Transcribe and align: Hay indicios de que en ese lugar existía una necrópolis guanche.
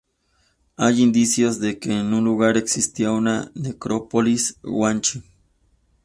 Hay 0.77 0.99
indicios 1.03 1.59
de 1.59 1.77
que 1.77 1.91
en 1.91 2.07
ese 2.11 2.21
lugar 2.23 2.57
existía 2.57 3.11
una 3.11 3.51
necrópolis 3.53 4.57
guanche. 4.63 5.21